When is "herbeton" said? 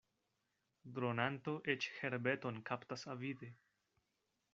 1.97-2.57